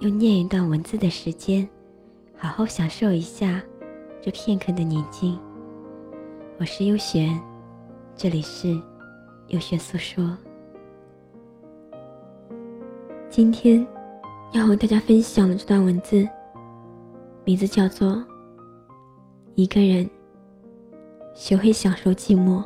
[0.00, 1.66] 用念一段文字的时间，
[2.36, 3.62] 好好享受一下
[4.20, 5.38] 这片刻的宁静。
[6.58, 7.40] 我是优璇，
[8.14, 8.78] 这里是
[9.48, 10.36] 优璇诉说。
[13.30, 13.86] 今天
[14.52, 16.28] 要和大家分享的这段文字，
[17.44, 18.08] 名字叫做
[19.54, 20.08] 《一个人
[21.34, 22.62] 学会享受寂寞》。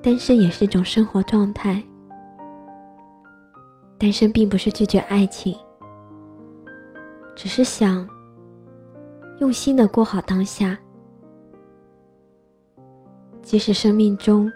[0.00, 1.82] 单身也是一种生活状态。
[4.00, 5.54] 单身并不是拒绝爱情，
[7.36, 8.08] 只是想
[9.40, 10.78] 用心的过好当下。
[13.42, 14.50] 即使生命中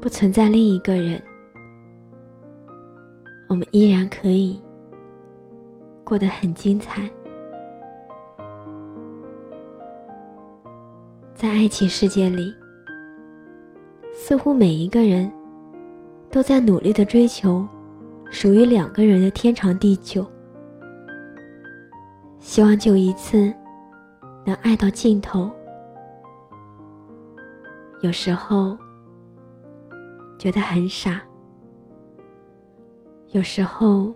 [0.00, 1.22] 不存在另一个人，
[3.48, 4.60] 我们依然可以
[6.02, 7.08] 过得很精彩。
[11.32, 12.52] 在爱情世界里，
[14.12, 15.30] 似乎每一个人
[16.28, 17.64] 都在努力的追求。
[18.30, 20.26] 属于两个人的天长地久，
[22.38, 23.52] 希望就一次
[24.44, 25.50] 能爱到尽头。
[28.02, 28.76] 有时候
[30.38, 31.22] 觉得很傻，
[33.32, 34.14] 有时候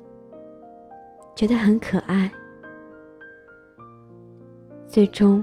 [1.35, 2.31] 觉得很可爱，
[4.87, 5.43] 最终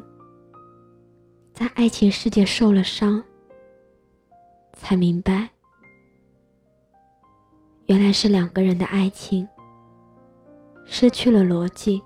[1.52, 3.24] 在爱情世界受了伤，
[4.74, 5.50] 才明白。
[7.88, 9.48] 原来是两个人的爱情
[10.84, 12.04] 失去了逻辑，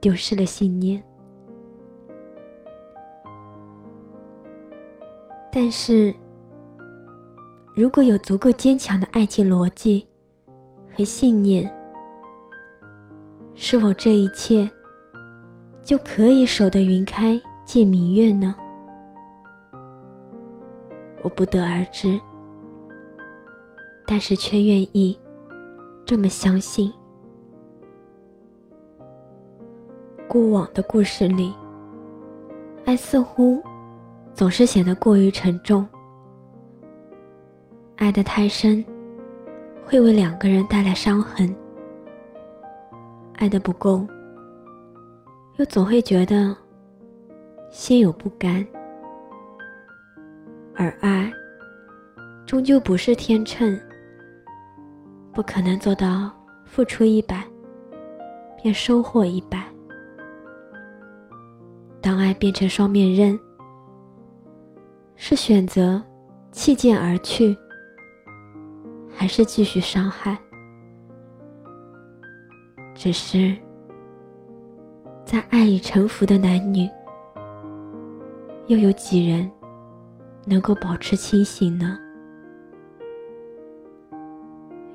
[0.00, 1.00] 丢失了信念。
[5.52, 6.12] 但是，
[7.72, 10.04] 如果有足够坚强的爱情逻辑
[10.96, 11.72] 和信念，
[13.54, 14.68] 是否这一切
[15.84, 18.56] 就可以守得云开见明月呢？
[21.22, 22.20] 我不得而知。
[24.06, 25.18] 但是却愿意
[26.04, 26.92] 这么相信。
[30.28, 31.52] 过往的故事里，
[32.84, 33.62] 爱似乎
[34.32, 35.86] 总是显得过于沉重。
[37.96, 38.84] 爱得太深，
[39.84, 41.48] 会为两个人带来伤痕；
[43.36, 44.06] 爱的不够，
[45.56, 46.54] 又总会觉得
[47.70, 48.66] 心有不甘。
[50.74, 51.32] 而爱，
[52.44, 53.80] 终究不是天秤。
[55.36, 56.32] 不可能做到
[56.64, 57.44] 付出一百，
[58.56, 59.62] 便收获一百。
[62.00, 63.38] 当爱变成双面刃，
[65.14, 66.02] 是选择
[66.52, 67.54] 弃剑而去，
[69.14, 70.38] 还是继续伤害？
[72.94, 73.54] 只是
[75.22, 76.88] 在爱里沉浮的男女，
[78.68, 79.50] 又有几人
[80.46, 81.98] 能够保持清醒呢？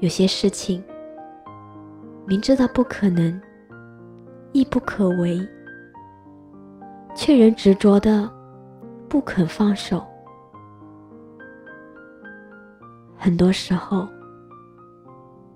[0.01, 0.83] 有些事情，
[2.25, 3.39] 明知道不可能，
[4.51, 5.39] 亦不可为，
[7.15, 8.27] 却仍执着的
[9.07, 10.03] 不肯放手。
[13.15, 14.07] 很多时候，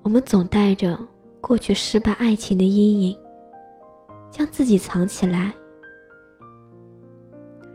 [0.03, 0.95] 我们总带着
[1.41, 3.17] 过去失败爱情的阴影，
[4.29, 5.51] 将自己藏起来。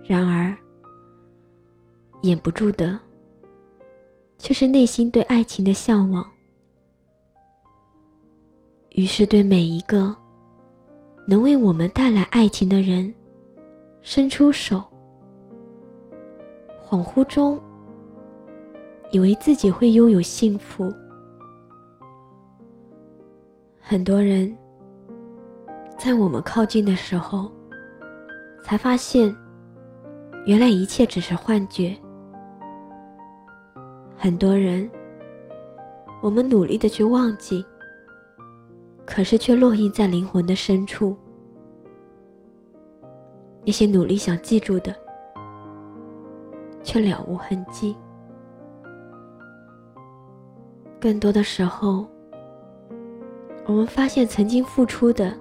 [0.05, 0.57] 然而，
[2.23, 2.97] 掩不住的，
[4.39, 6.25] 却是内心对爱情的向往。
[8.91, 10.15] 于是，对每一个
[11.27, 13.13] 能为我们带来爱情的人，
[14.03, 14.83] 伸出手。
[16.85, 17.61] 恍惚中，
[19.13, 20.93] 以为自己会拥有幸福。
[23.81, 24.57] 很多人
[25.97, 27.51] 在我们靠近的时候，
[28.65, 29.35] 才发现，
[30.47, 31.97] 原来一切只是幻觉。
[34.17, 34.91] 很多人，
[36.21, 37.65] 我们努力的去忘记。
[39.13, 41.17] 可是，却落印在灵魂的深处。
[43.67, 44.95] 那些努力想记住的，
[46.85, 47.97] 却了无痕迹。
[51.01, 52.07] 更多的时候，
[53.67, 55.37] 我们发现曾经付出的，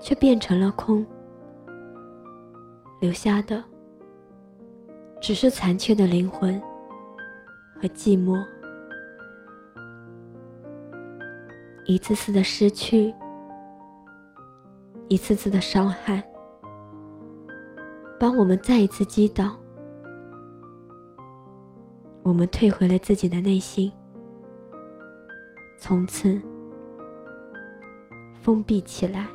[0.00, 1.06] 却变成了空，
[3.00, 3.62] 留下的，
[5.20, 6.60] 只是残缺的灵魂
[7.80, 8.44] 和寂寞。
[11.86, 13.14] 一次次的失去，
[15.08, 16.20] 一次次的伤害，
[18.18, 19.56] 把我们再一次击倒。
[22.24, 23.92] 我们退回了自己的内心，
[25.78, 26.40] 从此
[28.42, 29.28] 封闭起来，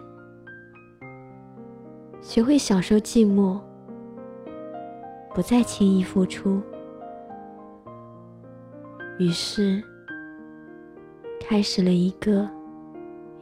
[2.21, 3.61] 学会享受寂寞，
[5.33, 6.61] 不再轻易付出。
[9.19, 9.81] 于是，
[11.51, 12.49] 开始了一个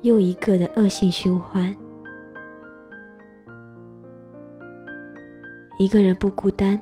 [0.02, 1.72] 又一个的恶性循环。
[5.78, 6.82] 一个人不孤单。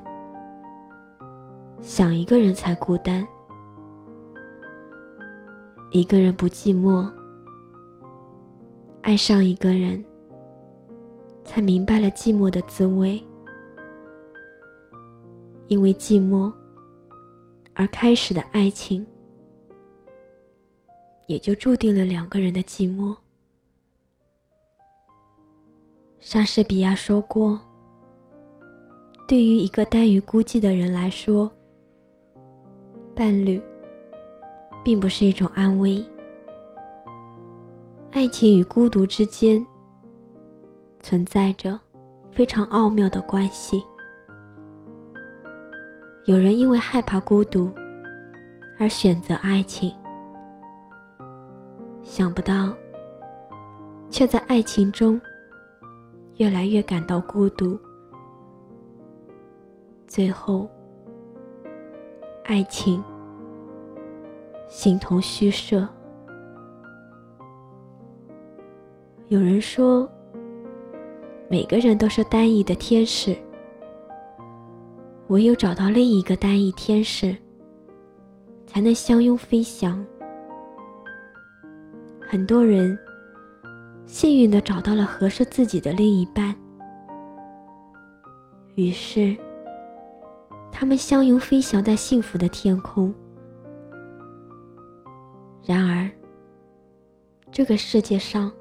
[1.82, 3.28] 想一个人才孤单，
[5.90, 7.06] 一个人不寂寞。
[9.02, 10.02] 爱上一个人，
[11.44, 13.22] 才明白了寂寞的滋味。
[15.66, 16.50] 因为寂寞
[17.74, 19.06] 而开始的爱情，
[21.28, 23.14] 也就注定了两个人的寂寞。
[26.18, 27.60] 莎士比亚说过
[29.28, 31.50] ：“对于一个耽于孤寂的人来说。”
[33.14, 33.60] 伴侣，
[34.84, 36.04] 并不是一种安慰。
[38.10, 39.64] 爱情与孤独之间
[41.02, 41.78] 存在着
[42.32, 43.82] 非常奥妙的关系。
[46.24, 47.70] 有人因为害怕孤独
[48.78, 49.92] 而选择爱情，
[52.18, 52.74] 想不到，
[54.10, 55.20] 却在爱情中
[56.38, 57.78] 越来越感到孤独，
[60.08, 60.68] 最后。
[62.42, 63.00] 爱情
[64.68, 65.88] 形同虚设。
[69.28, 70.10] 有人说，
[71.48, 73.36] 每个人都是单翼的天使，
[75.28, 77.36] 唯有找到另一个单翼天使，
[78.66, 80.04] 才能相拥飞翔。
[82.30, 82.96] 很多人
[84.04, 86.54] 幸运的找到了合适自己的另一半，
[88.74, 89.34] 于是。
[90.70, 93.12] 他们相拥飞翔在幸福的天空。
[95.64, 96.08] 然而，
[97.50, 98.52] 这个世界上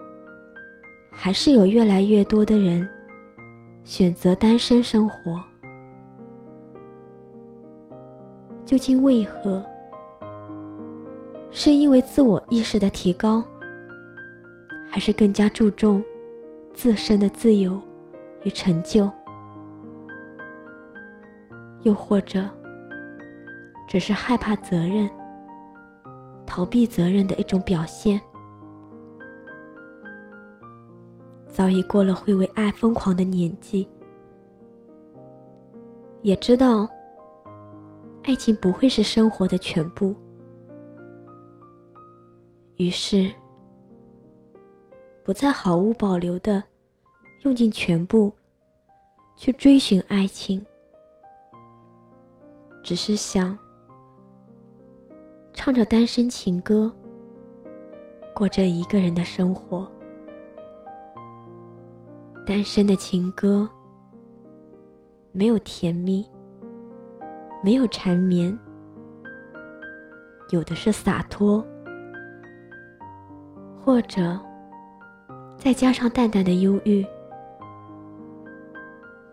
[1.11, 2.89] 还是有越来越多的人
[3.83, 5.39] 选择单身生活。
[8.65, 9.63] 究竟为何？
[11.51, 13.43] 是因为自我意识的提高，
[14.89, 16.03] 还是更加注重
[16.73, 17.79] 自身的自由
[18.43, 19.09] 与成就？
[21.83, 22.49] 又或者，
[23.87, 25.09] 只是害怕责任、
[26.45, 28.19] 逃避责任的一种表现。
[31.47, 33.87] 早已过了会为爱疯狂的年纪，
[36.21, 36.87] 也知道
[38.23, 40.15] 爱情不会是生活的全部，
[42.75, 43.31] 于是
[45.27, 46.63] 不再毫无保留的
[47.41, 48.31] 用尽全部
[49.35, 50.65] 去追寻爱情。
[52.81, 53.59] 只是想
[55.51, 56.89] 唱着单身情歌，
[58.33, 59.85] 过着一个人的生活。
[62.45, 63.69] 单身的情歌，
[65.33, 66.25] 没有甜蜜，
[67.61, 68.57] 没有缠绵，
[70.51, 71.61] 有的是洒脱，
[73.83, 74.39] 或者
[75.57, 77.05] 再加上淡淡的忧郁。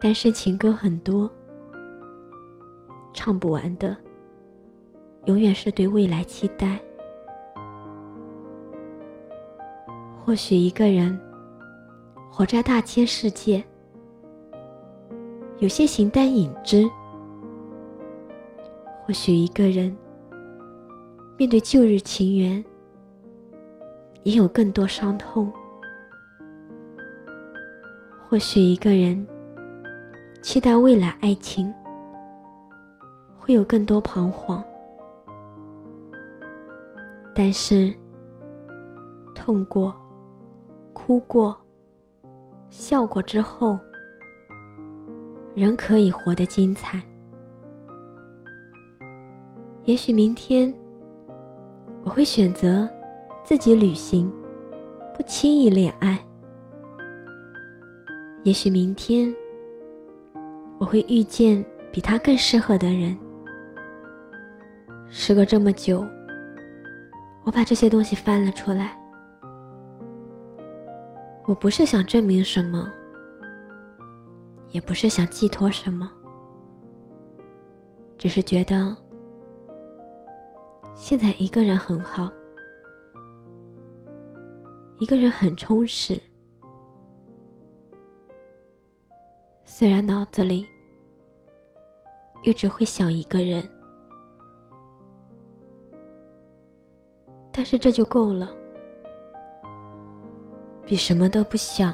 [0.01, 1.31] 单身情歌很多。
[3.17, 3.97] 唱不完的，
[5.27, 6.81] 永远是对未来期待。
[10.25, 11.19] 或许一个人
[12.29, 13.63] 活在大千世界，
[15.59, 16.91] 有些形单影只；
[19.07, 19.97] 或许一个人
[21.39, 22.63] 面对旧日情缘，
[24.25, 25.47] 也有更多伤痛；
[28.35, 29.25] 或许一个人
[30.43, 31.73] 期待未来爱情。
[33.39, 34.61] 会有更多彷徨，
[37.33, 37.95] 但是
[39.37, 39.95] 痛过、
[40.93, 41.57] 哭过、
[42.71, 43.79] 笑过之后，
[45.55, 47.01] 仍可以活得精彩。
[49.85, 50.75] 也许明天
[52.03, 52.89] 我会选择
[53.45, 54.29] 自己旅行，
[55.17, 56.19] 不轻易恋爱。
[58.45, 59.35] 也许明天
[60.79, 63.17] 我会遇见比他更适合的人。
[65.09, 66.07] 时隔这么久，
[67.43, 69.01] 我把这些东西翻了出来。
[71.47, 72.87] 我不是想证明什么，
[74.73, 76.11] 也不是想寄托什么，
[78.19, 78.95] 只是觉得
[80.95, 82.31] 现在一个人很好。
[84.99, 86.21] 一个人很充实，
[89.65, 90.67] 虽然脑子里
[92.43, 93.69] 又只会想一个人，
[97.51, 98.55] 但是这就够了，
[100.87, 101.93] 比什么都不想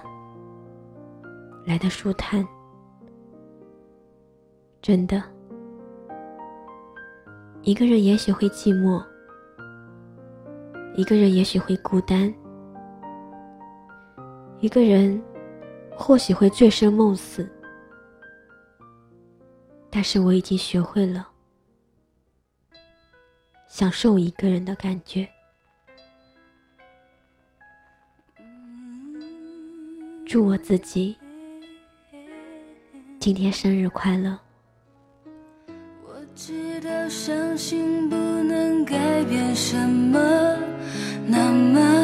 [1.65, 2.47] 来的舒坦。
[4.83, 5.23] 真的，
[7.62, 9.03] 一个人也许会寂寞，
[10.95, 12.33] 一个人也许会孤单。
[14.59, 15.23] 一个人
[15.97, 17.49] 或许会醉生梦死，
[19.90, 21.28] 但是我已经学会了
[23.68, 25.28] 享受一个人的感觉。
[30.25, 31.16] 祝我自己
[33.18, 34.38] 今天生日快乐。
[36.04, 40.56] 我知道伤心不能改变什么，
[41.26, 42.00] 那么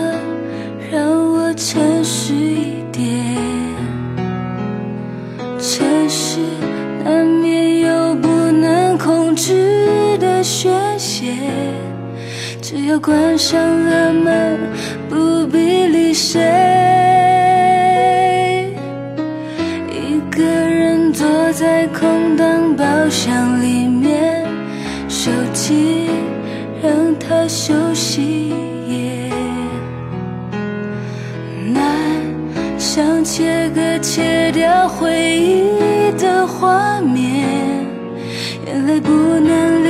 [12.88, 14.58] 要关上了门，
[15.08, 16.40] 不必理谁。
[19.90, 24.46] 一个人坐在空荡包厢里面，
[25.08, 26.06] 手机
[26.80, 28.54] 让它休息
[28.86, 29.32] 也
[31.74, 31.82] 难，
[32.78, 37.84] 想切割切掉回忆的画面，
[38.64, 39.82] 眼泪不能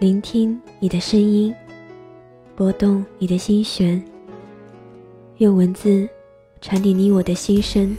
[0.00, 1.54] 聆听你的声音，
[2.56, 4.02] 拨动你的心弦，
[5.36, 6.08] 用文字
[6.62, 7.94] 传递你我的心声。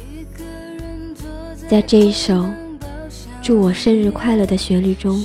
[1.70, 2.44] 在这一首
[3.40, 5.24] “祝我生日快乐”的旋律中，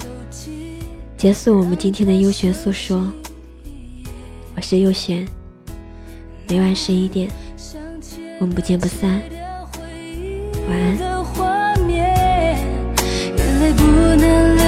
[1.16, 3.10] 结束我们今天的优璇诉说。
[4.54, 5.26] 我是优璇，
[6.46, 7.30] 每晚十一点，
[8.38, 9.22] 我们不见不散。
[10.68, 10.98] 晚安。
[10.98, 12.58] 的画面，
[13.34, 13.82] 眼泪不
[14.14, 14.65] 能流